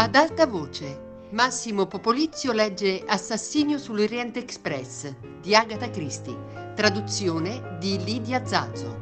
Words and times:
Ad 0.00 0.14
alta 0.14 0.46
voce, 0.46 1.26
Massimo 1.32 1.88
Popolizio 1.88 2.52
legge 2.52 3.02
Assassinio 3.04 3.78
sull'Oriente 3.78 4.38
Express 4.38 5.12
di 5.42 5.56
Agatha 5.56 5.90
Christie, 5.90 6.72
traduzione 6.76 7.76
di 7.80 8.00
Lidia 8.04 8.46
Zazzo. 8.46 8.96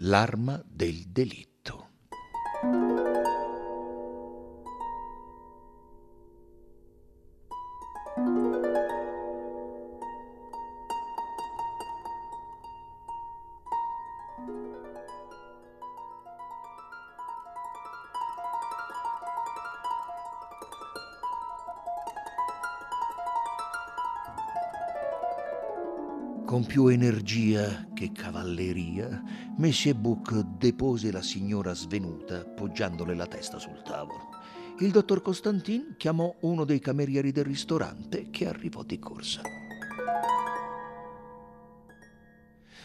L'arma 0.00 0.62
del 0.66 1.06
delitto. 1.06 1.47
Con 26.48 26.64
più 26.64 26.86
energia 26.86 27.86
che 27.92 28.10
cavalleria, 28.10 29.22
Messie 29.58 29.94
Buc 29.94 30.32
depose 30.56 31.12
la 31.12 31.20
signora 31.20 31.74
svenuta, 31.74 32.42
poggiandole 32.42 33.14
la 33.14 33.26
testa 33.26 33.58
sul 33.58 33.82
tavolo. 33.82 34.30
Il 34.78 34.90
dottor 34.90 35.20
Costantin 35.20 35.96
chiamò 35.98 36.34
uno 36.40 36.64
dei 36.64 36.78
camerieri 36.78 37.32
del 37.32 37.44
ristorante 37.44 38.30
che 38.30 38.46
arrivò 38.46 38.82
di 38.82 38.98
corsa. 38.98 39.42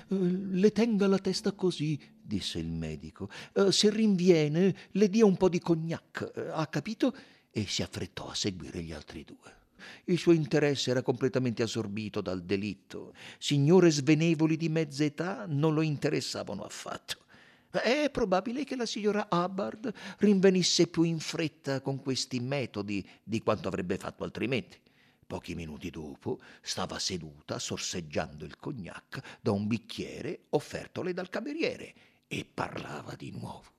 Eh, 0.09 0.15
le 0.15 0.71
tenga 0.73 1.07
la 1.07 1.19
testa 1.19 1.53
così, 1.53 1.97
disse 2.21 2.59
il 2.59 2.69
medico. 2.69 3.29
Eh, 3.53 3.71
se 3.71 3.89
rinviene, 3.89 4.75
le 4.91 5.09
dia 5.09 5.25
un 5.25 5.37
po' 5.37 5.47
di 5.47 5.59
cognac, 5.59 6.33
eh, 6.35 6.49
ha 6.51 6.67
capito? 6.67 7.15
E 7.49 7.65
si 7.65 7.81
affrettò 7.81 8.27
a 8.27 8.35
seguire 8.35 8.81
gli 8.81 8.91
altri 8.91 9.23
due. 9.23 9.62
Il 10.05 10.17
suo 10.17 10.31
interesse 10.31 10.91
era 10.91 11.01
completamente 11.01 11.63
assorbito 11.63 12.21
dal 12.21 12.43
delitto. 12.43 13.13
Signore 13.37 13.89
svenevoli 13.89 14.57
di 14.57 14.69
mezza 14.69 15.03
età 15.03 15.45
non 15.47 15.73
lo 15.73 15.81
interessavano 15.81 16.63
affatto. 16.63 17.21
È 17.69 18.09
probabile 18.11 18.65
che 18.65 18.75
la 18.75 18.85
signora 18.85 19.27
Hubbard 19.31 19.91
rinvenisse 20.19 20.87
più 20.87 21.03
in 21.03 21.19
fretta 21.19 21.81
con 21.81 21.99
questi 22.01 22.39
metodi 22.39 23.03
di 23.23 23.41
quanto 23.41 23.67
avrebbe 23.67 23.97
fatto 23.97 24.23
altrimenti. 24.23 24.77
Pochi 25.25 25.55
minuti 25.55 25.89
dopo 25.89 26.39
stava 26.61 26.99
seduta 26.99 27.57
sorseggiando 27.57 28.45
il 28.45 28.57
cognac 28.57 29.39
da 29.41 29.51
un 29.51 29.65
bicchiere 29.65 30.45
offertole 30.49 31.13
dal 31.13 31.29
cameriere 31.29 31.93
e 32.27 32.45
parlava 32.45 33.15
di 33.15 33.31
nuovo. 33.31 33.71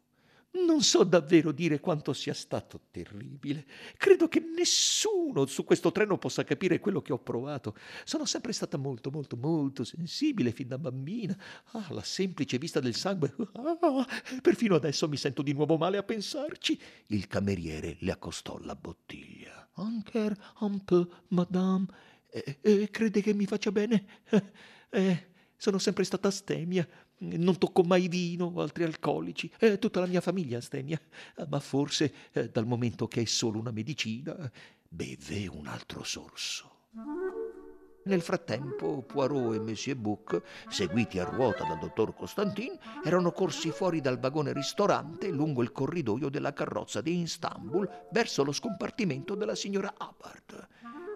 Non 0.54 0.82
so 0.82 1.02
davvero 1.02 1.50
dire 1.50 1.80
quanto 1.80 2.12
sia 2.12 2.32
stato 2.32 2.82
terribile. 2.92 3.66
Credo 3.96 4.28
che 4.28 4.38
nessuno 4.40 5.46
su 5.46 5.64
questo 5.64 5.90
treno 5.90 6.16
possa 6.16 6.44
capire 6.44 6.78
quello 6.78 7.02
che 7.02 7.12
ho 7.12 7.18
provato. 7.18 7.74
Sono 8.04 8.24
sempre 8.24 8.52
stata 8.52 8.76
molto, 8.76 9.10
molto, 9.10 9.36
molto 9.36 9.82
sensibile 9.82 10.52
fin 10.52 10.68
da 10.68 10.78
bambina. 10.78 11.36
Ah, 11.72 11.88
la 11.90 12.02
semplice 12.02 12.58
vista 12.58 12.78
del 12.78 12.94
sangue. 12.94 13.34
Ah, 13.54 14.06
perfino 14.40 14.76
adesso 14.76 15.08
mi 15.08 15.16
sento 15.16 15.42
di 15.42 15.52
nuovo 15.52 15.76
male 15.76 15.96
a 15.96 16.02
pensarci. 16.02 16.80
Il 17.08 17.26
cameriere 17.26 17.96
le 18.00 18.12
accostò 18.12 18.56
la 18.58 18.76
bottiglia. 18.76 19.68
Anche 19.74 20.36
un 20.60 20.84
peu, 20.84 21.08
madame. 21.28 21.86
Eh, 22.30 22.58
eh, 22.60 22.90
crede 22.90 23.22
che 23.22 23.34
mi 23.34 23.46
faccia 23.46 23.72
bene? 23.72 24.06
Eh, 24.94 25.32
sono 25.56 25.78
sempre 25.78 26.04
stata 26.04 26.28
astemia. 26.28 26.86
Non 27.18 27.58
tocco 27.58 27.82
mai 27.82 28.08
vino 28.08 28.46
o 28.54 28.60
altri 28.60 28.84
alcolici. 28.84 29.50
Eh, 29.58 29.78
tutta 29.78 30.00
la 30.00 30.06
mia 30.06 30.20
famiglia 30.20 30.58
astemia. 30.58 31.00
Ma 31.48 31.60
forse, 31.60 32.12
eh, 32.32 32.48
dal 32.50 32.66
momento 32.66 33.06
che 33.06 33.22
è 33.22 33.24
solo 33.24 33.58
una 33.58 33.70
medicina, 33.70 34.50
beve 34.88 35.46
un 35.46 35.66
altro 35.66 36.02
sorso. 36.02 36.70
Nel 38.06 38.20
frattempo, 38.20 39.00
Poirot 39.02 39.54
e 39.54 39.60
Monsieur 39.60 39.96
Bouc, 39.96 40.42
seguiti 40.68 41.18
a 41.18 41.24
ruota 41.24 41.64
dal 41.64 41.78
dottor 41.78 42.14
Costantin, 42.14 42.76
erano 43.02 43.32
corsi 43.32 43.70
fuori 43.70 44.02
dal 44.02 44.18
vagone 44.18 44.52
ristorante 44.52 45.30
lungo 45.30 45.62
il 45.62 45.72
corridoio 45.72 46.28
della 46.28 46.52
carrozza 46.52 47.00
di 47.00 47.20
Istanbul 47.20 47.88
verso 48.12 48.44
lo 48.44 48.52
scompartimento 48.52 49.34
della 49.34 49.54
signora 49.54 49.94
Hubbard. 49.98 50.68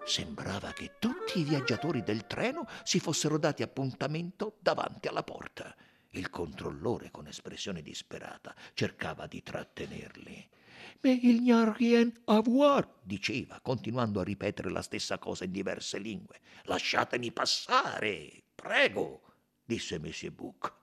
Sembrava 0.03 0.71
che 0.71 0.93
tutti 0.97 1.39
i 1.39 1.43
viaggiatori 1.43 2.01
del 2.01 2.25
treno 2.25 2.65
si 2.83 2.99
fossero 2.99 3.37
dati 3.37 3.61
appuntamento 3.61 4.55
davanti 4.59 5.07
alla 5.07 5.23
porta. 5.23 5.75
Il 6.11 6.29
controllore, 6.29 7.11
con 7.11 7.27
espressione 7.27 7.81
disperata, 7.81 8.55
cercava 8.73 9.27
di 9.27 9.43
trattenerli. 9.43 10.49
Mais 11.01 11.19
il 11.23 11.41
n'y 11.41 11.51
a 11.51 11.71
rien 11.71 12.11
à 12.25 12.41
voir, 12.41 12.87
diceva, 13.03 13.59
continuando 13.61 14.19
a 14.19 14.23
ripetere 14.23 14.69
la 14.69 14.81
stessa 14.81 15.17
cosa 15.17 15.45
in 15.45 15.51
diverse 15.51 15.97
lingue. 15.97 16.39
Lasciatemi 16.63 17.31
passare, 17.31 18.43
prego, 18.55 19.21
disse 19.63 19.99
Monsieur 19.99 20.33
Bouc. 20.33 20.73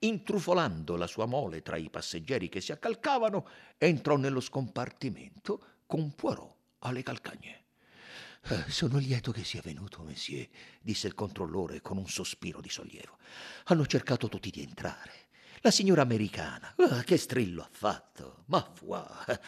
Intrufolando 0.00 0.96
la 0.96 1.06
sua 1.06 1.24
mole 1.24 1.62
tra 1.62 1.76
i 1.76 1.88
passeggeri 1.88 2.48
che 2.48 2.60
si 2.60 2.72
accalcavano, 2.72 3.48
entrò 3.78 4.16
nello 4.16 4.40
scompartimento 4.40 5.82
con 5.86 6.14
Poirot 6.14 6.54
alle 6.80 7.02
calcagne. 7.02 7.63
Eh, 8.46 8.70
sono 8.70 8.98
lieto 8.98 9.32
che 9.32 9.42
sia 9.42 9.62
venuto, 9.64 10.02
monsieur, 10.02 10.46
disse 10.82 11.06
il 11.06 11.14
controllore 11.14 11.80
con 11.80 11.96
un 11.96 12.06
sospiro 12.06 12.60
di 12.60 12.68
sollievo. 12.68 13.16
Hanno 13.64 13.86
cercato 13.86 14.28
tutti 14.28 14.50
di 14.50 14.60
entrare. 14.60 15.12
La 15.62 15.70
signora 15.70 16.02
americana, 16.02 16.74
oh, 16.76 17.00
che 17.06 17.16
strillo 17.16 17.62
ha 17.62 17.68
fatto! 17.70 18.42
Ma 18.46 18.70
foi, 18.74 19.00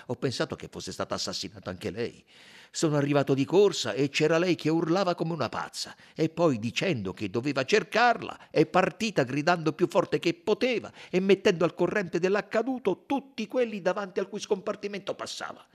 ho 0.06 0.14
pensato 0.14 0.56
che 0.56 0.68
fosse 0.70 0.92
stata 0.92 1.14
assassinata 1.14 1.68
anche 1.68 1.90
lei. 1.90 2.24
Sono 2.70 2.96
arrivato 2.96 3.34
di 3.34 3.44
corsa 3.44 3.92
e 3.92 4.08
c'era 4.08 4.38
lei 4.38 4.54
che 4.54 4.70
urlava 4.70 5.14
come 5.14 5.34
una 5.34 5.50
pazza 5.50 5.94
e 6.14 6.30
poi 6.30 6.58
dicendo 6.58 7.12
che 7.12 7.28
doveva 7.28 7.64
cercarla 7.64 8.48
è 8.50 8.64
partita 8.64 9.24
gridando 9.24 9.74
più 9.74 9.88
forte 9.88 10.18
che 10.18 10.32
poteva 10.32 10.90
e 11.10 11.20
mettendo 11.20 11.66
al 11.66 11.74
corrente 11.74 12.18
dell'accaduto 12.18 13.04
tutti 13.04 13.46
quelli 13.46 13.82
davanti 13.82 14.20
al 14.20 14.28
cui 14.30 14.40
scompartimento 14.40 15.14
passava. 15.14 15.66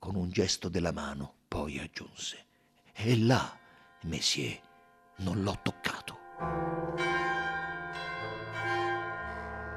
Con 0.00 0.14
un 0.16 0.30
gesto 0.30 0.70
della 0.70 0.92
mano 0.92 1.34
poi 1.46 1.78
aggiunse, 1.78 2.46
e 2.94 3.18
là, 3.18 3.54
Messier, 4.04 4.58
non 5.16 5.42
l'ho 5.42 5.58
toccato. 5.62 6.16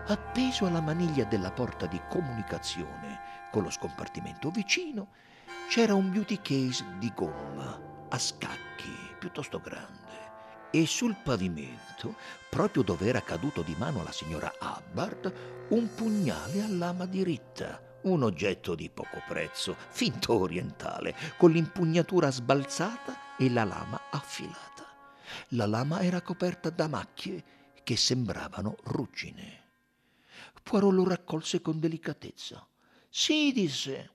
Appeso 0.07 0.66
alla 0.66 0.79
maniglia 0.79 1.25
della 1.25 1.51
porta 1.51 1.88
di 1.88 2.00
comunicazione 2.09 3.50
con 3.51 3.63
lo 3.63 3.69
scompartimento 3.69 4.50
vicino, 4.50 5.09
c'era 5.67 5.94
un 5.94 6.09
beauty 6.09 6.39
case 6.41 6.85
di 7.00 7.12
gomma 7.13 8.07
a 8.07 8.17
scacchi 8.17 8.95
piuttosto 9.19 9.59
grande 9.59 10.69
e 10.72 10.85
sul 10.85 11.17
pavimento, 11.22 12.16
proprio 12.50 12.81
dove 12.83 13.07
era 13.07 13.22
caduto 13.22 13.62
di 13.62 13.75
mano 13.78 14.00
alla 14.00 14.13
signora 14.13 14.53
Hubbard, 14.62 15.67
un 15.72 15.94
pugnale 15.94 16.63
a 16.63 16.69
lama 16.69 17.06
diritta 17.06 17.91
un 18.03 18.24
oggetto 18.24 18.75
di 18.75 18.90
poco 18.90 19.22
prezzo, 19.28 19.75
finto 19.90 20.40
orientale, 20.40 21.16
con 21.38 21.52
l'impugnatura 21.52 22.31
sbalzata 22.31 23.36
e 23.38 23.50
la 23.50 23.64
lama 23.64 24.00
affilata. 24.12 24.86
La 25.50 25.66
lama 25.66 26.02
era 26.02 26.22
coperta 26.22 26.69
da 26.69 26.88
macchie 26.88 27.44
che 27.84 27.96
sembravano 27.96 28.75
ruggine. 28.84 29.62
Poirot 30.63 30.94
lo 30.94 31.03
raccolse 31.03 31.62
con 31.62 31.80
delicatezza. 31.80 32.66
Sì, 33.09 33.52
disse. 33.52 34.12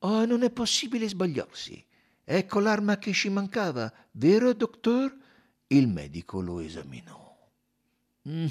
Oh, 0.00 0.24
non 0.24 0.42
è 0.42 0.50
possibile 0.50 1.08
sbagliarsi. 1.08 1.84
Ecco 2.24 2.60
l'arma 2.60 2.98
che 2.98 3.12
ci 3.12 3.28
mancava, 3.28 3.92
vero, 4.12 4.52
dottor? 4.52 5.14
Il 5.66 5.88
medico 5.88 6.40
lo 6.40 6.60
esaminò. 6.60 7.20
Mm, 8.28 8.46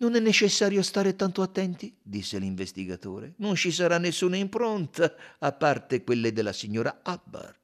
non 0.00 0.14
è 0.14 0.20
necessario 0.20 0.82
stare 0.82 1.14
tanto 1.14 1.42
attenti, 1.42 1.94
disse 2.02 2.38
l'investigatore. 2.38 3.34
Non 3.36 3.54
ci 3.54 3.70
sarà 3.70 3.98
nessuna 3.98 4.36
impronta, 4.36 5.14
a 5.38 5.52
parte 5.52 6.04
quelle 6.04 6.32
della 6.32 6.52
signora 6.52 7.00
Hubbard. 7.04 7.56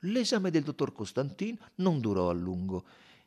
L'esame 0.00 0.50
del 0.50 0.62
dottor 0.62 0.92
Costantin 0.92 1.56
non 1.76 2.00
durò 2.00 2.28
a 2.28 2.34
lungo. 2.34 2.84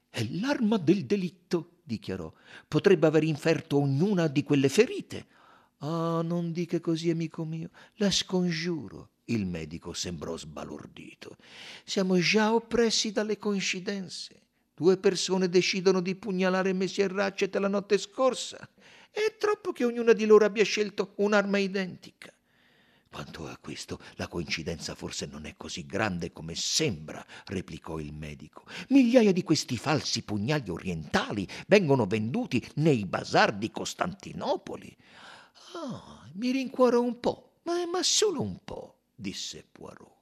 È 0.10 0.24
l'arma 0.24 0.78
del 0.78 1.06
delitto, 1.06 1.78
dichiarò. 1.84 2.32
Potrebbe 2.68 3.08
aver 3.08 3.24
inferto 3.24 3.78
ognuna 3.78 4.28
di 4.28 4.44
quelle 4.44 4.70
ferite. 4.70 5.28
Ah, 5.80 6.18
oh, 6.18 6.22
non 6.22 6.52
dica 6.52 6.80
così, 6.80 7.10
amico 7.10 7.44
mio. 7.46 7.72
La 7.96 8.12
scongiuro. 8.12 9.10
Il 9.26 9.46
medico 9.46 9.94
sembrò 9.94 10.38
sbalordito. 10.38 11.36
Siamo 11.84 12.20
già 12.20 12.54
oppressi 12.54 13.12
dalle 13.12 13.38
coincidenze. 13.38 14.42
Due 14.80 14.96
persone 14.96 15.50
decidono 15.50 16.00
di 16.00 16.16
pugnalare 16.16 16.72
Messie 16.72 17.06
Ratchet 17.10 17.54
la 17.58 17.68
notte 17.68 17.98
scorsa. 17.98 18.58
È 19.12 19.36
troppo 19.38 19.74
che 19.74 19.84
ognuna 19.84 20.14
di 20.14 20.26
loro 20.26 20.46
abbia 20.46 20.64
scelto 20.64 21.16
un'arma 21.18 21.58
identica. 21.58 22.34
Quanto 23.12 23.46
a 23.46 23.58
questo, 23.58 24.00
la 24.16 24.30
coincidenza 24.30 24.96
forse 24.96 25.26
non 25.26 25.46
è 25.46 25.56
così 25.58 25.86
grande 25.86 26.32
come 26.32 26.56
sembra, 26.56 27.22
replicò 27.48 28.00
il 28.00 28.14
medico. 28.14 28.64
Migliaia 28.88 29.34
di 29.34 29.44
questi 29.44 29.76
falsi 29.76 30.24
pugnali 30.24 30.70
orientali 30.70 31.46
vengono 31.68 32.06
venduti 32.06 32.66
nei 32.76 33.04
bazar 33.04 33.52
di 33.52 33.72
Costantinopoli. 33.72 34.96
Ah, 35.74 36.26
mi 36.36 36.52
rincuoro 36.52 37.02
un 37.02 37.20
po'. 37.20 37.60
Ma, 37.64 37.86
ma 37.86 38.02
solo 38.02 38.42
un 38.42 38.64
po', 38.64 39.00
disse 39.14 39.68
Poirot. 39.70 40.16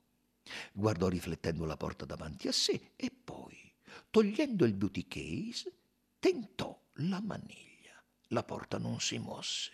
Guardò 0.73 1.09
riflettendo 1.09 1.63
la 1.65 1.77
porta 1.77 2.05
davanti 2.05 2.47
a 2.47 2.51
sé 2.51 2.93
e 2.95 3.11
poi, 3.11 3.66
togliendo 4.09 4.65
il 4.65 4.73
beauty 4.73 5.07
case, 5.07 5.71
tentò 6.19 6.79
la 6.95 7.21
maniglia. 7.21 8.01
La 8.29 8.43
porta 8.43 8.77
non 8.77 8.99
si 8.99 9.17
mosse. 9.17 9.71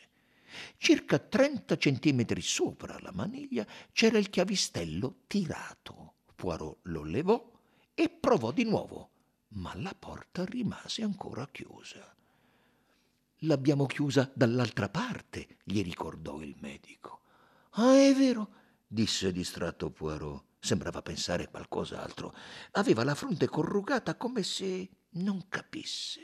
Circa 0.78 1.18
30 1.18 1.78
centimetri 1.78 2.42
sopra 2.42 3.00
la 3.00 3.12
maniglia 3.12 3.66
c'era 3.92 4.18
il 4.18 4.30
chiavistello 4.30 5.22
tirato. 5.28 6.16
Poirot 6.36 6.80
lo 6.84 7.04
levò 7.04 7.52
e 7.94 8.10
provò 8.10 8.52
di 8.52 8.64
nuovo, 8.64 9.10
ma 9.50 9.74
la 9.76 9.96
porta 9.98 10.46
rimase 10.46 11.04
ancora 11.04 11.48
chiusa. 11.52 12.16
L'abbiamo 13.40 13.86
chiusa 13.86 14.32
dall'altra 14.34 14.90
parte, 14.90 15.58
gli 15.64 15.82
ricordò 15.82 16.42
il 16.42 16.56
medico. 16.60 17.22
Ah, 17.72 17.98
è 17.98 18.14
vero, 18.14 18.50
disse 18.88 19.32
distratto 19.32 19.90
Poirot. 19.90 20.44
Sembrava 20.64 21.02
pensare 21.02 21.50
qualcos'altro. 21.50 22.34
Aveva 22.72 23.04
la 23.04 23.16
fronte 23.16 23.50
corrugata 23.50 24.16
come 24.16 24.44
se 24.44 24.90
non 25.16 25.50
capisse. 25.50 26.22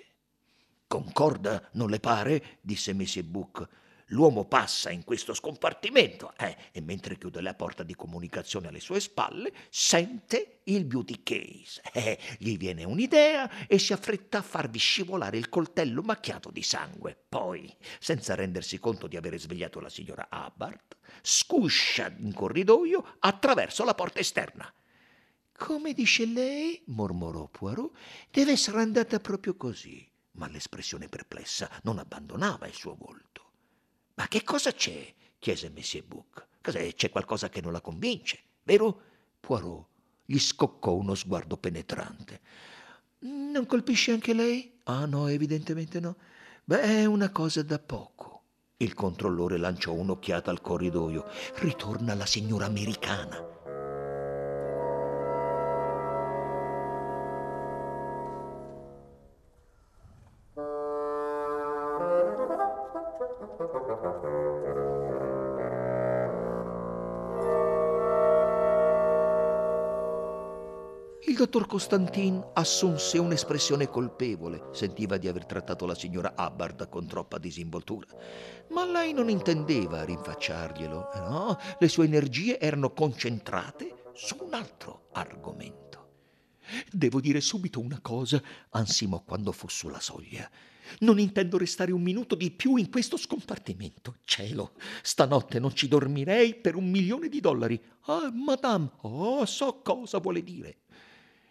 Concorda, 0.87 1.67
non 1.73 1.89
le 1.89 1.99
pare? 1.99 2.59
disse 2.61 2.93
Messie 2.93 3.25
Buck. 3.25 3.67
L'uomo 4.11 4.45
passa 4.45 4.89
in 4.89 5.03
questo 5.03 5.33
scompartimento 5.33 6.33
eh, 6.37 6.57
e 6.71 6.81
mentre 6.81 7.17
chiude 7.17 7.41
la 7.41 7.53
porta 7.53 7.83
di 7.83 7.93
comunicazione 7.93 8.67
alle 8.67 8.79
sue 8.79 8.99
spalle 8.99 9.51
sente 9.69 10.61
il 10.65 10.85
beauty 10.85 11.21
case. 11.23 11.81
Eh, 11.99 12.17
gli 12.37 12.55
viene 12.55 12.85
un'idea 12.85 13.67
e 13.67 13.77
si 13.77 13.91
affretta 13.91 14.37
a 14.37 14.41
farvi 14.41 14.79
scivolare 14.79 15.37
il 15.37 15.49
coltello 15.49 16.01
macchiato 16.01 16.49
di 16.49 16.63
sangue. 16.63 17.17
Poi, 17.27 17.75
senza 17.99 18.35
rendersi 18.35 18.79
conto 18.79 19.07
di 19.07 19.17
avere 19.17 19.37
svegliato 19.37 19.81
la 19.81 19.89
signora 19.89 20.29
Hubbard, 20.31 20.95
scuscia 21.21 22.13
in 22.19 22.33
corridoio 22.33 23.17
attraverso 23.19 23.83
la 23.83 23.95
porta 23.95 24.19
esterna. 24.19 24.71
Come 25.57 25.91
dice 25.91 26.25
lei, 26.25 26.81
mormorò 26.85 27.47
Poirot, 27.47 27.91
deve 28.31 28.53
essere 28.53 28.79
andata 28.79 29.19
proprio 29.19 29.57
così. 29.57 30.09
Ma 30.33 30.47
l'espressione 30.47 31.09
perplessa 31.09 31.69
non 31.83 31.99
abbandonava 31.99 32.65
il 32.65 32.73
suo 32.73 32.95
volto. 32.95 33.48
Ma 34.19 34.27
che 34.27 34.43
cosa 34.43 34.73
c'è? 34.73 35.13
chiese 35.39 35.71
Buck. 36.05 36.47
Cos'è? 36.61 36.93
C'è 36.93 37.09
qualcosa 37.09 37.47
che 37.47 37.61
non 37.61 37.71
la 37.71 37.79
convince, 37.79 38.39
vero? 38.63 39.01
Poirot 39.39 39.85
gli 40.25 40.37
scoccò 40.37 40.93
uno 40.93 41.15
sguardo 41.15 41.55
penetrante. 41.55 42.41
Non 43.19 43.65
colpisce 43.65 44.11
anche 44.11 44.33
lei? 44.33 44.77
Ah 44.83 45.05
no, 45.05 45.27
evidentemente 45.27 46.01
no. 46.01 46.17
Beh, 46.65 46.81
è 46.81 47.05
una 47.05 47.29
cosa 47.29 47.63
da 47.63 47.79
poco. 47.79 48.43
Il 48.75 48.93
controllore 48.93 49.57
lanciò 49.57 49.93
un'occhiata 49.93 50.51
al 50.51 50.59
corridoio. 50.61 51.25
Ritorna 51.55 52.13
la 52.13 52.25
signora 52.25 52.65
americana. 52.65 53.58
Dottor 71.39 71.67
Costantin 71.67 72.45
assunse 72.53 73.17
un'espressione 73.17 73.87
colpevole, 73.87 74.67
sentiva 74.71 75.15
di 75.15 75.29
aver 75.29 75.45
trattato 75.45 75.85
la 75.85 75.95
signora 75.95 76.33
Hubbard 76.37 76.89
con 76.89 77.07
troppa 77.07 77.37
disinvoltura. 77.37 78.07
Ma 78.71 78.83
lei 78.83 79.13
non 79.13 79.29
intendeva 79.29 80.03
rinfacciarglielo, 80.03 81.09
no, 81.29 81.57
le 81.79 81.87
sue 81.87 82.03
energie 82.05 82.59
erano 82.59 82.91
concentrate 82.91 84.03
su 84.11 84.35
un 84.41 84.53
altro 84.53 85.07
argomento. 85.13 85.98
Devo 86.91 87.19
dire 87.19 87.41
subito 87.41 87.79
una 87.79 87.99
cosa, 88.01 88.41
ansimò 88.69 89.23
quando 89.23 89.51
fu 89.51 89.67
sulla 89.67 89.99
soglia. 89.99 90.49
Non 90.99 91.19
intendo 91.19 91.57
restare 91.57 91.91
un 91.91 92.01
minuto 92.01 92.35
di 92.35 92.51
più 92.51 92.75
in 92.75 92.89
questo 92.89 93.17
scompartimento. 93.17 94.17
Cielo, 94.23 94.73
stanotte 95.01 95.59
non 95.59 95.75
ci 95.75 95.87
dormirei 95.87 96.55
per 96.55 96.75
un 96.75 96.89
milione 96.89 97.29
di 97.29 97.39
dollari. 97.39 97.79
Ah, 98.05 98.31
madame, 98.33 98.89
oh, 99.01 99.45
so 99.45 99.81
cosa 99.81 100.17
vuole 100.17 100.43
dire 100.43 100.77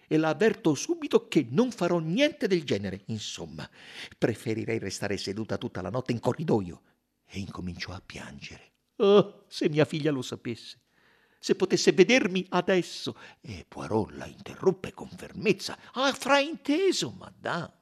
e 0.09 0.17
la 0.17 0.31
avverto 0.31 0.75
subito 0.75 1.29
che 1.29 1.47
non 1.51 1.71
farò 1.71 1.99
niente 1.99 2.49
del 2.49 2.65
genere. 2.65 3.03
Insomma, 3.07 3.69
preferirei 4.17 4.79
restare 4.79 5.19
seduta 5.19 5.59
tutta 5.59 5.83
la 5.83 5.91
notte 5.91 6.13
in 6.13 6.19
corridoio. 6.19 6.83
E 7.31 7.39
incominciò 7.39 7.93
a 7.93 8.03
piangere. 8.05 8.73
Oh, 8.97 9.45
se 9.49 9.69
mia 9.69 9.85
figlia 9.85 10.11
lo 10.11 10.23
sapesse. 10.23 10.81
Se 11.39 11.55
potesse 11.55 11.93
vedermi 11.93 12.45
adesso. 12.51 13.17
E 13.41 13.65
Poirot 13.67 14.13
la 14.13 14.27
interruppe 14.27 14.93
con 14.93 15.09
fermezza. 15.09 15.79
Ha 15.93 16.13
frainteso, 16.13 17.11
madame. 17.11 17.73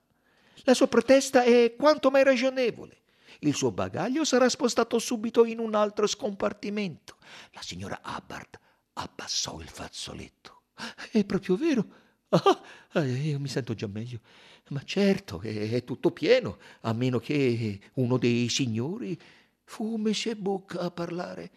La 0.65 0.75
sua 0.75 0.89
protesta 0.89 1.45
è 1.45 1.75
quanto 1.77 2.11
mai 2.11 2.25
ragionevole. 2.25 3.03
Il 3.41 3.55
suo 3.55 3.71
bagaglio 3.71 4.25
sarà 4.25 4.49
spostato 4.49 4.99
subito 4.99 5.45
in 5.45 5.59
un 5.59 5.75
altro 5.75 6.07
scompartimento. 6.07 7.17
La 7.53 7.63
signora 7.63 8.01
Hubbard 8.05 8.59
abbassò 8.95 9.61
il 9.61 9.69
fazzoletto. 9.69 10.63
È 11.11 11.25
proprio 11.25 11.57
vero. 11.57 11.87
Ah, 12.31 13.05
io 13.05 13.39
mi 13.39 13.49
sento 13.49 13.75
già 13.75 13.87
meglio. 13.87 14.21
Ma 14.69 14.83
certo, 14.83 15.41
è, 15.41 15.71
è 15.71 15.85
tutto 15.85 16.11
pieno, 16.11 16.59
a 16.81 16.93
meno 16.93 17.19
che 17.19 17.79
uno 17.95 18.17
dei 18.17 18.49
signori 18.49 19.19
fu 19.65 19.97
Monsieur 19.97 20.37
Buck 20.37 20.77
a 20.77 20.91
parlare. 20.91 21.51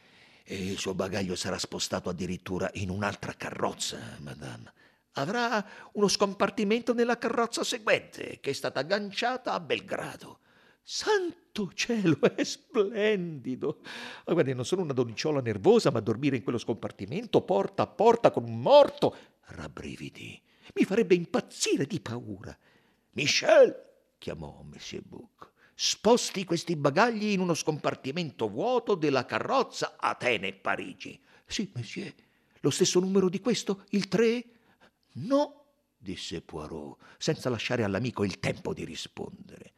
E 0.52 0.56
il 0.56 0.80
suo 0.80 0.96
bagaglio 0.96 1.36
sarà 1.36 1.60
spostato 1.60 2.10
addirittura 2.10 2.72
in 2.74 2.90
un'altra 2.90 3.34
carrozza, 3.34 4.00
madame. 4.22 4.74
Avrà 5.12 5.64
uno 5.92 6.08
scompartimento 6.08 6.92
nella 6.96 7.20
carrozza 7.20 7.64
seguente, 7.64 8.40
che 8.40 8.50
è 8.50 8.54
stata 8.54 8.80
agganciata 8.80 9.54
a 9.54 9.60
Belgrado. 9.60 10.40
Santo 10.82 11.72
cielo, 11.76 12.20
è 12.36 12.44
splendido! 12.44 13.82
Ma 14.26 14.34
guardi, 14.34 14.56
non 14.56 14.66
sono 14.66 14.82
una 14.82 14.94
donnicciola 14.94 15.40
nervosa, 15.40 15.92
ma 15.92 16.00
dormire 16.00 16.38
in 16.38 16.42
quello 16.42 16.58
scompartimento, 16.58 17.42
porta 17.44 17.84
a 17.84 17.88
porta, 17.88 18.32
con 18.32 18.44
un 18.44 18.60
morto, 18.60 19.16
rabbrividi. 19.42 20.42
Mi 20.74 20.84
farebbe 20.84 21.14
impazzire 21.14 21.86
di 21.86 22.00
paura. 22.00 22.58
Michel, 23.12 23.76
chiamò 24.18 24.64
Monsieur 24.64 25.06
Buck, 25.06 25.52
sposti 25.82 26.44
questi 26.44 26.76
bagagli 26.76 27.28
in 27.28 27.40
uno 27.40 27.54
scompartimento 27.54 28.50
vuoto 28.50 28.96
della 28.96 29.24
carrozza 29.24 29.96
Atene-Parigi. 29.98 31.18
Sì, 31.46 31.72
monsieur. 31.74 32.14
Lo 32.60 32.70
stesso 32.70 33.00
numero 33.00 33.30
di 33.30 33.40
questo? 33.40 33.86
Il 33.92 34.10
tre? 34.10 34.44
No, 35.14 35.68
disse 35.98 36.42
Poirot, 36.42 36.98
senza 37.18 37.50
lasciare 37.50 37.86
all'amico 37.86 38.26
il 38.26 38.40
tempo 38.40 38.74
di 38.74 38.84
rispondere. 38.84 39.72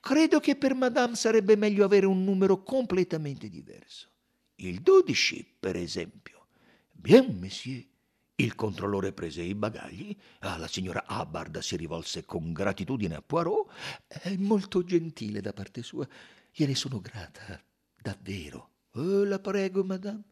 Credo 0.00 0.40
che 0.40 0.56
per 0.56 0.74
Madame 0.74 1.14
sarebbe 1.14 1.54
meglio 1.54 1.84
avere 1.84 2.06
un 2.06 2.24
numero 2.24 2.64
completamente 2.64 3.48
diverso. 3.48 4.08
Il 4.56 4.80
dodici, 4.80 5.46
per 5.60 5.76
esempio. 5.76 6.48
Bien, 6.90 7.38
monsieur. 7.38 7.86
Il 8.36 8.56
controllore 8.56 9.12
prese 9.12 9.42
i 9.42 9.54
bagagli, 9.54 10.16
ah, 10.40 10.56
la 10.56 10.66
signora 10.66 11.04
Hubbard 11.08 11.56
si 11.58 11.76
rivolse 11.76 12.24
con 12.24 12.52
gratitudine 12.52 13.14
a 13.14 13.22
Poirot. 13.22 13.70
È 14.08 14.34
molto 14.38 14.82
gentile 14.82 15.40
da 15.40 15.52
parte 15.52 15.84
sua. 15.84 16.06
Gliene 16.52 16.74
sono 16.74 17.00
grata, 17.00 17.62
davvero. 17.94 18.70
Oh, 18.94 19.22
la 19.22 19.38
prego, 19.38 19.84
madame. 19.84 20.24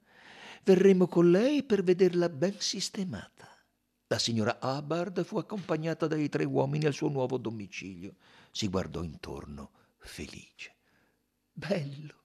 Verremo 0.64 1.06
con 1.06 1.30
lei 1.30 1.62
per 1.62 1.84
vederla 1.84 2.28
ben 2.28 2.56
sistemata. 2.58 3.48
La 4.08 4.18
signora 4.18 4.58
Hubbard 4.60 5.24
fu 5.24 5.38
accompagnata 5.38 6.08
dai 6.08 6.28
tre 6.28 6.42
uomini 6.42 6.86
al 6.86 6.94
suo 6.94 7.08
nuovo 7.08 7.38
domicilio. 7.38 8.16
Si 8.50 8.66
guardò 8.66 9.04
intorno, 9.04 9.70
felice. 9.98 10.74
Bello. 11.52 12.24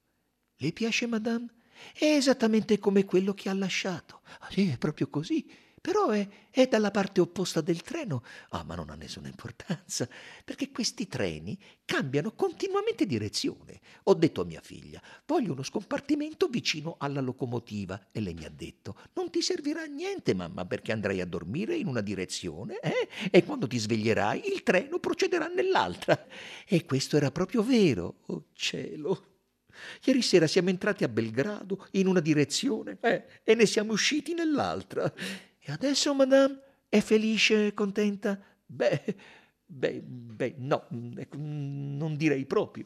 Le 0.55 0.71
piace, 0.71 1.05
madame? 1.05 1.53
È 1.93 2.03
esattamente 2.03 2.79
come 2.79 3.05
quello 3.05 3.35
che 3.35 3.49
ha 3.49 3.53
lasciato. 3.53 4.21
Sì, 4.49 4.69
è 4.69 4.77
proprio 4.79 5.07
così 5.07 5.65
però 5.79 6.09
è, 6.09 6.27
è, 6.49 6.67
dalla 6.67 6.91
parte 6.91 7.21
opposta 7.21 7.61
del 7.61 7.81
treno. 7.81 8.23
Ah, 8.49 8.63
ma 8.63 8.75
non 8.75 8.89
ha 8.89 8.95
nessuna 8.95 9.27
importanza, 9.27 10.07
perché 10.43 10.71
questi 10.71 11.07
treni 11.07 11.57
cambiano 11.85 12.33
continuamente 12.33 13.05
direzione. 13.05 13.79
Ho 14.03 14.13
detto 14.13 14.41
a 14.41 14.45
mia 14.45 14.61
figlia, 14.61 15.01
voglio 15.25 15.53
uno 15.53 15.63
scompartimento 15.63 16.47
vicino 16.47 16.95
alla 16.99 17.21
locomotiva. 17.21 18.07
E 18.11 18.19
lei 18.19 18.33
mi 18.33 18.45
ha 18.45 18.51
detto, 18.53 18.97
non 19.13 19.29
ti 19.29 19.41
servirà 19.41 19.81
a 19.83 19.85
niente, 19.85 20.33
mamma, 20.33 20.65
perché 20.65 20.91
andrai 20.91 21.21
a 21.21 21.25
dormire 21.25 21.75
in 21.75 21.87
una 21.87 22.01
direzione, 22.01 22.79
eh? 22.79 23.07
E 23.31 23.43
quando 23.43 23.67
ti 23.67 23.77
sveglierai, 23.77 24.51
il 24.51 24.63
treno 24.63 24.99
procederà 24.99 25.47
nell'altra. 25.47 26.27
E 26.67 26.85
questo 26.85 27.17
era 27.17 27.31
proprio 27.31 27.63
vero. 27.63 28.21
Oh 28.27 28.45
cielo! 28.53 29.35
Ieri 30.03 30.21
sera 30.21 30.47
siamo 30.47 30.69
entrati 30.69 31.03
a 31.03 31.07
Belgrado 31.07 31.87
in 31.91 32.07
una 32.07 32.19
direzione 32.19 32.97
eh, 33.01 33.25
e 33.43 33.55
ne 33.55 33.65
siamo 33.65 33.93
usciti 33.93 34.33
nell'altra. 34.33 35.11
E 35.67 35.71
adesso, 35.73 36.13
madame, 36.13 36.61
è 36.87 37.01
felice 37.01 37.67
e 37.67 37.73
contenta? 37.73 38.39
Beh, 38.65 39.15
beh, 39.65 40.01
beh, 40.01 40.55
no, 40.59 40.87
ecco, 41.17 41.35
non 41.37 42.15
direi 42.15 42.45
proprio. 42.45 42.85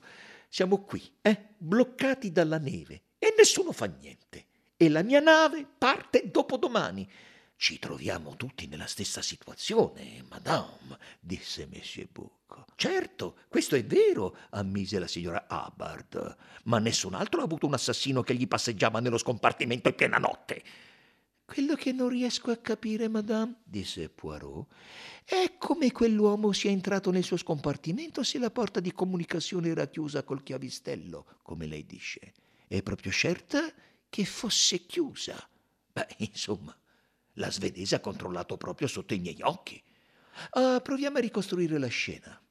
Siamo 0.49 0.83
qui, 0.83 1.01
eh, 1.21 1.49
bloccati 1.57 2.31
dalla 2.31 2.57
neve 2.57 3.01
e 3.19 3.35
nessuno 3.37 3.71
fa 3.71 3.85
niente. 3.85 4.45
e 4.81 4.89
la 4.89 5.03
mia 5.03 5.19
nave 5.19 5.67
parte 5.77 6.31
dopodomani. 6.31 7.07
Ci 7.55 7.77
troviamo 7.77 8.35
tutti 8.35 8.65
nella 8.65 8.87
stessa 8.87 9.21
situazione, 9.21 10.25
madame, 10.27 10.97
disse 11.19 11.67
Monsieur 11.71 12.09
Bucco. 12.11 12.65
Certo, 12.75 13.37
questo 13.47 13.75
è 13.75 13.85
vero, 13.85 14.35
ammise 14.49 14.97
la 14.97 15.05
signora 15.05 15.45
Hubbard, 15.47 16.35
ma 16.63 16.79
nessun 16.79 17.13
altro 17.13 17.41
ha 17.41 17.43
avuto 17.43 17.67
un 17.67 17.75
assassino 17.75 18.23
che 18.23 18.33
gli 18.33 18.47
passeggiava 18.47 18.99
nello 18.99 19.19
scompartimento 19.19 19.89
in 19.89 19.95
piena 19.95 20.17
notte. 20.17 20.63
Quello 21.53 21.75
che 21.75 21.91
non 21.91 22.07
riesco 22.07 22.49
a 22.49 22.55
capire, 22.55 23.09
madame, 23.09 23.55
disse 23.65 24.07
Poirot, 24.07 24.67
è 25.25 25.57
come 25.57 25.91
quell'uomo 25.91 26.53
sia 26.53 26.71
entrato 26.71 27.11
nel 27.11 27.25
suo 27.25 27.35
scompartimento 27.35 28.23
se 28.23 28.39
la 28.39 28.49
porta 28.49 28.79
di 28.79 28.93
comunicazione 28.93 29.67
era 29.67 29.85
chiusa 29.87 30.23
col 30.23 30.43
chiavistello, 30.43 31.39
come 31.41 31.65
lei 31.65 31.85
dice. 31.85 32.31
È 32.69 32.81
proprio 32.81 33.11
certa 33.11 33.69
che 34.07 34.23
fosse 34.23 34.85
chiusa. 34.85 35.45
Beh, 35.91 36.07
insomma, 36.19 36.73
la 37.33 37.51
svedese 37.51 37.95
ha 37.95 37.99
controllato 37.99 38.55
proprio 38.55 38.87
sotto 38.87 39.13
i 39.13 39.19
miei 39.19 39.41
occhi. 39.41 39.83
Ah, 40.51 40.79
proviamo 40.79 41.17
a 41.17 41.19
ricostruire 41.19 41.77
la 41.77 41.87
scena. 41.87 42.41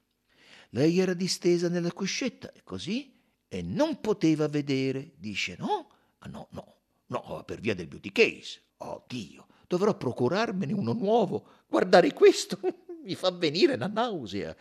Lei 0.69 0.99
era 0.99 1.15
distesa 1.15 1.69
nella 1.69 1.91
cuscetta, 1.91 2.53
così, 2.63 3.19
e 3.47 3.63
non 3.63 3.99
poteva 3.99 4.47
vedere. 4.47 5.13
Dice 5.17 5.55
no? 5.57 5.89
Ah, 6.19 6.27
no, 6.27 6.49
no, 6.51 6.70
no, 7.11 7.43
per 7.45 7.59
via 7.59 7.75
del 7.75 7.87
beauty 7.87 8.11
case. 8.11 8.61
Oh 8.77 9.03
Dio, 9.07 9.47
dovrò 9.67 9.95
procurarmene 9.95 10.73
uno 10.73 10.93
nuovo. 10.93 11.45
Guardare 11.67 12.13
questo 12.13 12.59
mi 13.03 13.15
fa 13.15 13.31
venire 13.31 13.77
la 13.77 13.87
nausea. 13.87 14.55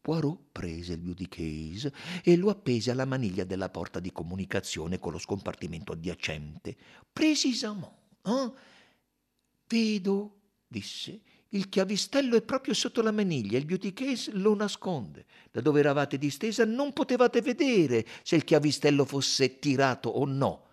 Poirot 0.00 0.38
prese 0.52 0.92
il 0.94 1.00
beauty 1.00 1.28
case 1.28 1.92
e 2.22 2.36
lo 2.36 2.50
appese 2.50 2.90
alla 2.92 3.04
maniglia 3.04 3.44
della 3.44 3.68
porta 3.68 4.00
di 4.00 4.12
comunicazione 4.12 4.98
con 4.98 5.12
lo 5.12 5.18
scompartimento 5.18 5.92
adiacente. 5.92 6.76
Precisamente. 7.12 7.96
Eh? 8.24 8.50
Vedo, 9.66 10.36
disse, 10.66 11.20
il 11.50 11.68
chiavistello 11.68 12.36
è 12.36 12.42
proprio 12.42 12.74
sotto 12.74 13.02
la 13.02 13.10
maniglia, 13.10 13.58
il 13.58 13.66
beauty 13.66 13.92
case 13.92 14.30
lo 14.32 14.54
nasconde. 14.54 15.26
Da 15.50 15.60
dove 15.60 15.80
eravate 15.80 16.16
distesa 16.16 16.64
non 16.64 16.92
potevate 16.92 17.42
vedere 17.42 18.06
se 18.22 18.36
il 18.36 18.44
chiavistello 18.44 19.04
fosse 19.04 19.58
tirato 19.58 20.08
o 20.08 20.24
no. 20.24 20.67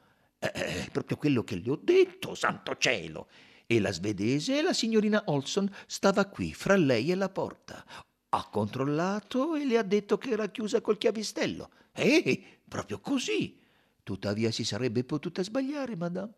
Eh, 0.53 0.83
eh, 0.83 0.89
proprio 0.91 1.17
quello 1.17 1.43
che 1.43 1.55
le 1.55 1.69
ho 1.71 1.79
detto, 1.81 2.35
santo 2.35 2.77
cielo. 2.77 3.27
E 3.65 3.79
la 3.79 3.91
svedese, 3.91 4.61
la 4.61 4.73
signorina 4.73 5.23
Olson, 5.27 5.69
stava 5.87 6.25
qui, 6.25 6.53
fra 6.53 6.75
lei 6.75 7.11
e 7.11 7.15
la 7.15 7.29
porta. 7.29 7.83
Ha 8.29 8.49
controllato 8.49 9.55
e 9.55 9.65
le 9.65 9.77
ha 9.77 9.83
detto 9.83 10.17
che 10.17 10.29
era 10.31 10.49
chiusa 10.49 10.81
col 10.81 10.97
chiavistello. 10.97 11.69
Eh, 11.93 12.59
proprio 12.67 12.99
così. 12.99 13.59
Tuttavia 14.03 14.51
si 14.51 14.63
sarebbe 14.63 15.03
potuta 15.03 15.41
sbagliare, 15.41 15.95
madame. 15.95 16.33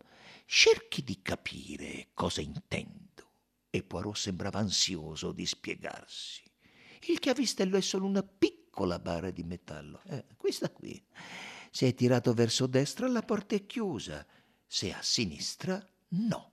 Cerchi 0.46 1.02
di 1.02 1.20
capire 1.20 2.08
cosa 2.14 2.40
intendo. 2.40 3.06
E 3.68 3.82
Poirot 3.82 4.16
sembrava 4.16 4.58
ansioso 4.58 5.32
di 5.32 5.44
spiegarsi. 5.44 6.42
Il 7.08 7.18
chiavistello 7.18 7.76
è 7.76 7.82
solo 7.82 8.06
una 8.06 8.22
piccola 8.22 8.98
barra 8.98 9.30
di 9.30 9.42
metallo. 9.42 10.00
Eh, 10.06 10.24
questa 10.36 10.70
qui. 10.70 11.04
Se 11.70 11.88
è 11.88 11.94
tirato 11.94 12.32
verso 12.34 12.66
destra, 12.66 13.08
la 13.08 13.22
porta 13.22 13.54
è 13.54 13.66
chiusa. 13.66 14.24
Se 14.66 14.92
a 14.92 15.00
sinistra, 15.02 15.84
no. 16.10 16.52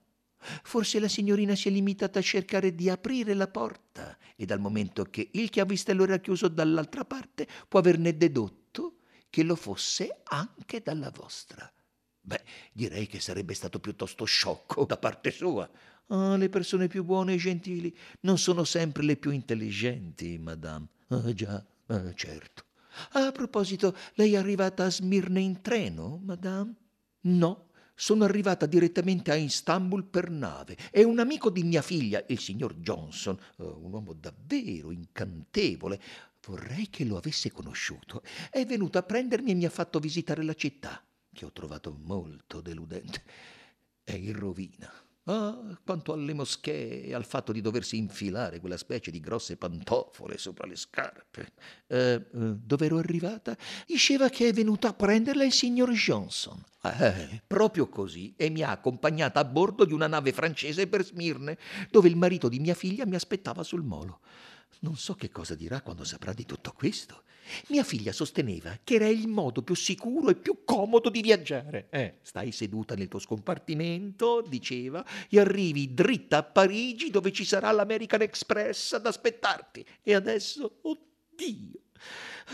Forse 0.64 1.00
la 1.00 1.08
signorina 1.08 1.56
si 1.56 1.70
è 1.70 1.72
limitata 1.72 2.20
a 2.20 2.22
cercare 2.22 2.76
di 2.76 2.90
aprire 2.90 3.34
la 3.34 3.48
porta 3.48 4.18
e 4.36 4.46
dal 4.46 4.60
momento 4.60 5.04
che 5.06 5.30
il 5.34 5.50
chiavistello 5.50 6.04
era 6.04 6.20
chiuso 6.20 6.48
dall'altra 6.48 7.04
parte 7.04 7.48
può 7.68 7.80
averne 7.80 8.16
dedotto 8.16 8.98
che 9.30 9.44
lo 9.44 9.56
fosse 9.56 10.22
anche 10.24 10.82
dalla 10.82 11.10
vostra. 11.10 11.72
Beh, 12.22 12.44
direi 12.72 13.08
che 13.08 13.20
sarebbe 13.20 13.54
stato 13.54 13.80
piuttosto 13.80 14.26
sciocco 14.26 14.86
da 14.86 14.98
parte 14.98 15.32
sua. 15.32 15.70
Ah, 16.08 16.38
le 16.38 16.50
persone 16.50 16.88
più 16.88 17.04
buone 17.04 17.34
e 17.34 17.38
gentili 17.38 17.96
non 18.22 18.38
sono 18.38 18.64
sempre 18.64 19.04
le 19.04 19.16
più 19.16 19.32
intelligenti, 19.32 20.38
madame. 20.38 20.88
Ah, 21.08 21.34
già, 21.34 21.64
ah, 21.88 22.14
certo. 22.14 22.66
A 23.12 23.32
proposito, 23.32 23.96
lei 24.14 24.34
è 24.34 24.38
arrivata 24.38 24.86
a 24.86 24.92
Smirne 24.92 25.42
in 25.42 25.62
treno, 25.62 26.20
madame? 26.24 26.74
No, 27.22 27.70
sono 27.96 28.26
arrivata 28.26 28.66
direttamente 28.66 29.32
a 29.32 29.36
Istanbul 29.36 30.04
per 30.04 30.30
nave. 30.30 30.78
È 30.92 31.02
un 31.04 31.20
amico 31.20 31.50
di 31.50 31.64
mia 31.64 31.82
figlia, 31.82 32.24
il 32.28 32.40
signor 32.40 32.76
Johnson, 32.76 33.40
oh, 33.58 33.80
un 33.82 33.94
uomo 33.94 34.14
davvero 34.14 34.92
incantevole. 34.92 36.02
Vorrei 36.46 36.90
che 36.90 37.06
lo 37.06 37.18
avesse 37.18 37.52
conosciuto. 37.52 38.22
È 38.52 38.66
venuto 38.66 38.98
a 38.98 39.04
prendermi 39.04 39.52
e 39.52 39.56
mi 39.56 39.66
ha 39.66 39.70
fatto 39.70 40.00
visitare 40.00 40.44
la 40.44 40.54
città 40.54 41.04
che 41.34 41.46
ho 41.46 41.52
trovato 41.52 41.98
molto 42.04 42.62
deludente. 42.62 43.24
È 44.04 44.14
in 44.14 44.38
rovina. 44.38 44.92
Ah, 45.28 45.58
quanto 45.84 46.14
alle 46.14 46.36
moschee 46.36 47.04
e 47.04 47.16
al 47.16 47.26
fatto 47.26 47.52
di 47.52 47.60
doversi 47.60 47.98
infilare 47.98 48.60
quella 48.60 48.78
specie 48.78 49.10
di 49.10 49.20
grosse 49.20 49.58
pantofole 49.58 50.38
sopra 50.38 50.68
le 50.68 50.76
scarpe. 50.76 51.54
Eh, 51.88 51.98
eh, 51.98 52.28
dove 52.32 52.86
ero 52.86 53.00
arrivata? 53.00 53.58
Diceva 53.88 54.30
che 54.30 54.50
è 54.50 54.54
venuto 54.54 54.86
a 54.86 54.94
prenderla 54.94 55.44
il 55.44 55.52
signor 55.52 55.90
Johnson. 55.94 56.64
Eh, 56.84 57.42
proprio 57.48 57.90
così, 57.90 58.36
e 58.38 58.52
mi 58.52 58.62
ha 58.62 58.70
accompagnata 58.70 59.40
a 59.40 59.46
bordo 59.46 59.84
di 59.84 59.94
una 59.94 60.06
nave 60.06 60.32
francese 60.32 60.86
per 60.86 61.04
Smirne, 61.04 61.58
dove 61.90 62.08
il 62.08 62.16
marito 62.16 62.48
di 62.48 62.60
mia 62.60 62.76
figlia 62.76 63.08
mi 63.08 63.16
aspettava 63.16 63.64
sul 63.64 63.82
molo. 63.82 64.20
Non 64.80 64.98
so 64.98 65.16
che 65.16 65.30
cosa 65.30 65.56
dirà 65.56 65.82
quando 65.82 66.04
saprà 66.04 66.34
di 66.34 66.46
tutto 66.46 66.72
questo. 66.76 67.24
Mia 67.68 67.84
figlia 67.84 68.12
sosteneva 68.12 68.80
che 68.84 68.96
era 68.96 69.08
il 69.08 69.28
modo 69.28 69.62
più 69.62 69.76
sicuro 69.76 70.30
e 70.30 70.36
più 70.36 70.64
comodo 70.64 71.10
di 71.10 71.22
viaggiare. 71.22 71.88
Eh, 71.92 72.18
stai 72.22 72.52
seduta 72.52 72.96
nel 72.96 73.08
tuo 73.08 73.20
scompartimento, 73.20 74.44
diceva, 74.48 75.06
e 75.30 75.40
arrivi 75.40 75.94
dritta 75.94 76.38
a 76.38 76.44
Parigi 76.44 77.12
dove 77.12 77.32
ci 77.32 77.46
sarà 77.46 77.72
l'American 77.72 78.22
Express 78.22 78.94
ad 78.94 79.06
aspettarti. 79.06 79.86
E 80.02 80.16
adesso, 80.16 80.80
oddio, 80.82 81.80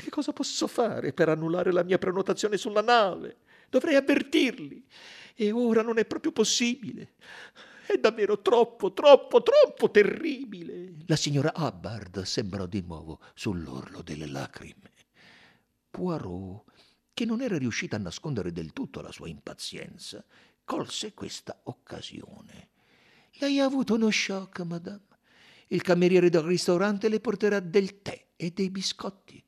che 0.01 0.09
cosa 0.09 0.33
posso 0.33 0.67
fare 0.67 1.13
per 1.13 1.29
annullare 1.29 1.71
la 1.71 1.83
mia 1.83 1.97
prenotazione 1.97 2.57
sulla 2.57 2.81
nave? 2.81 3.37
Dovrei 3.69 3.95
avvertirli. 3.95 4.85
E 5.35 5.51
ora 5.51 5.81
non 5.81 5.97
è 5.97 6.05
proprio 6.05 6.33
possibile. 6.33 7.13
È 7.91 7.97
davvero 7.97 8.41
troppo, 8.41 8.93
troppo, 8.93 9.43
troppo 9.43 9.91
terribile. 9.91 10.93
La 11.07 11.17
signora 11.17 11.51
Hubbard 11.53 12.21
sembrò 12.21 12.65
di 12.65 12.79
nuovo 12.79 13.19
sull'orlo 13.33 14.01
delle 14.01 14.27
lacrime. 14.27 14.93
Poirot, 15.89 16.63
che 17.13 17.25
non 17.25 17.41
era 17.41 17.57
riuscita 17.57 17.97
a 17.97 17.99
nascondere 17.99 18.53
del 18.53 18.71
tutto 18.71 19.01
la 19.01 19.11
sua 19.11 19.27
impazienza, 19.27 20.23
colse 20.63 21.13
questa 21.13 21.59
occasione. 21.63 22.69
Lei 23.39 23.59
ha 23.59 23.65
avuto 23.65 23.95
uno 23.95 24.09
shock, 24.09 24.61
madame. 24.61 25.07
Il 25.67 25.81
cameriere 25.81 26.29
del 26.29 26.43
ristorante 26.43 27.09
le 27.09 27.19
porterà 27.19 27.59
del 27.59 28.01
tè 28.01 28.27
e 28.37 28.51
dei 28.51 28.69
biscotti. 28.69 29.43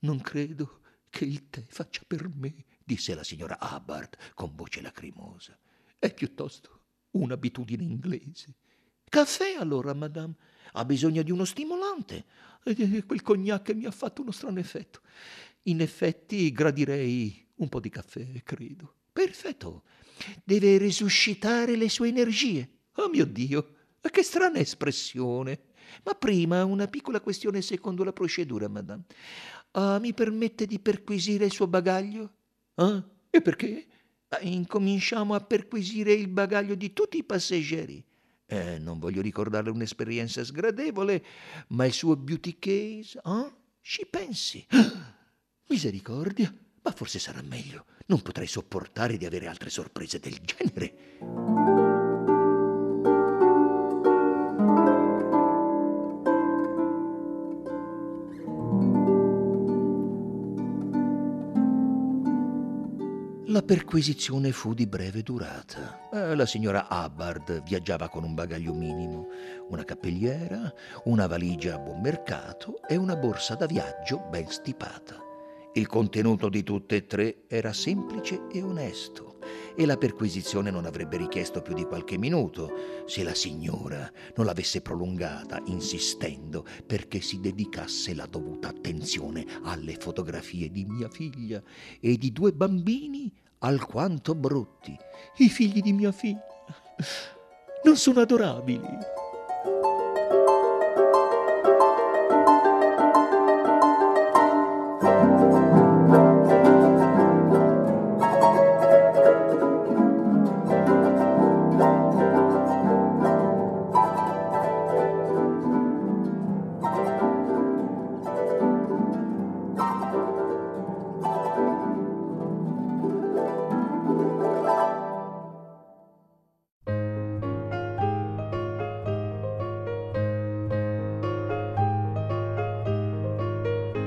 Non 0.00 0.20
credo 0.20 0.80
che 1.10 1.26
il 1.26 1.48
tè 1.48 1.62
faccia 1.68 2.02
per 2.04 2.28
me, 2.28 2.64
disse 2.82 3.14
la 3.14 3.22
signora 3.22 3.56
Hubbard 3.60 4.16
con 4.34 4.52
voce 4.56 4.80
lacrimosa. 4.80 5.56
È 5.96 6.12
piuttosto 6.12 6.80
un'abitudine 7.14 7.82
inglese. 7.82 8.54
Caffè 9.08 9.56
allora, 9.58 9.94
madame. 9.94 10.34
Ha 10.72 10.84
bisogno 10.84 11.22
di 11.22 11.30
uno 11.30 11.44
stimolante. 11.44 12.24
E 12.64 13.04
quel 13.04 13.22
cognac 13.22 13.72
mi 13.74 13.84
ha 13.84 13.90
fatto 13.90 14.22
uno 14.22 14.30
strano 14.30 14.58
effetto. 14.58 15.00
In 15.64 15.80
effetti 15.80 16.50
gradirei 16.52 17.46
un 17.56 17.68
po' 17.68 17.80
di 17.80 17.90
caffè, 17.90 18.42
credo. 18.42 18.94
Perfetto. 19.12 19.84
Deve 20.42 20.78
risuscitare 20.78 21.76
le 21.76 21.88
sue 21.88 22.08
energie. 22.08 22.68
Oh 22.96 23.08
mio 23.08 23.24
Dio, 23.24 23.74
che 24.00 24.22
strana 24.22 24.58
espressione. 24.58 25.60
Ma 26.04 26.14
prima 26.14 26.64
una 26.64 26.86
piccola 26.86 27.20
questione 27.20 27.62
secondo 27.62 28.04
la 28.04 28.12
procedura, 28.12 28.68
madame. 28.68 29.04
Ah, 29.72 29.98
mi 29.98 30.14
permette 30.14 30.66
di 30.66 30.78
perquisire 30.78 31.44
il 31.44 31.52
suo 31.52 31.66
bagaglio? 31.66 32.32
Ah, 32.74 33.04
e 33.30 33.40
perché? 33.40 33.86
Incominciamo 34.40 35.34
a 35.34 35.40
perquisire 35.40 36.12
il 36.12 36.28
bagaglio 36.28 36.74
di 36.74 36.92
tutti 36.92 37.18
i 37.18 37.24
passeggeri. 37.24 38.04
Eh, 38.46 38.78
non 38.78 38.98
voglio 38.98 39.22
ricordarle 39.22 39.70
un'esperienza 39.70 40.44
sgradevole, 40.44 41.24
ma 41.68 41.86
il 41.86 41.92
suo 41.92 42.16
beauty 42.16 42.58
case, 42.58 43.20
eh? 43.24 43.52
Ci 43.80 44.06
pensi. 44.06 44.66
Misericordia, 45.68 46.54
ma 46.82 46.90
forse 46.92 47.18
sarà 47.18 47.42
meglio. 47.42 47.86
Non 48.06 48.22
potrei 48.22 48.46
sopportare 48.46 49.16
di 49.16 49.24
avere 49.24 49.46
altre 49.46 49.70
sorprese 49.70 50.18
del 50.20 50.38
genere. 50.42 51.83
Perquisizione 63.64 64.52
fu 64.52 64.74
di 64.74 64.86
breve 64.86 65.22
durata. 65.22 66.08
Eh, 66.12 66.34
la 66.34 66.44
signora 66.44 66.86
Hubbard 66.90 67.62
viaggiava 67.62 68.10
con 68.10 68.22
un 68.22 68.34
bagaglio 68.34 68.74
minimo, 68.74 69.28
una 69.70 69.84
cappelliera, 69.84 70.72
una 71.04 71.26
valigia 71.26 71.76
a 71.76 71.78
buon 71.78 72.02
mercato 72.02 72.82
e 72.86 72.96
una 72.96 73.16
borsa 73.16 73.54
da 73.54 73.64
viaggio 73.64 74.26
ben 74.28 74.48
stipata. 74.48 75.16
Il 75.72 75.86
contenuto 75.86 76.50
di 76.50 76.62
tutte 76.62 76.96
e 76.96 77.06
tre 77.06 77.44
era 77.48 77.72
semplice 77.72 78.42
e 78.52 78.62
onesto 78.62 79.38
e 79.74 79.86
la 79.86 79.96
perquisizione 79.96 80.70
non 80.70 80.84
avrebbe 80.84 81.16
richiesto 81.16 81.60
più 81.60 81.74
di 81.74 81.84
qualche 81.84 82.16
minuto 82.16 82.70
se 83.06 83.22
la 83.22 83.34
signora 83.34 84.10
non 84.36 84.46
l'avesse 84.46 84.80
prolungata 84.80 85.60
insistendo 85.66 86.64
perché 86.86 87.20
si 87.20 87.40
dedicasse 87.40 88.14
la 88.14 88.26
dovuta 88.26 88.68
attenzione 88.68 89.44
alle 89.64 89.96
fotografie 89.98 90.70
di 90.70 90.84
mia 90.84 91.08
figlia 91.08 91.62
e 92.00 92.16
di 92.16 92.30
due 92.30 92.52
bambini 92.52 93.32
alquanto 93.64 94.34
brutti, 94.34 94.96
i 95.38 95.48
figli 95.48 95.80
di 95.80 95.92
mia 95.92 96.12
figlia. 96.12 96.44
Non 97.84 97.96
sono 97.96 98.20
adorabili. 98.20 98.88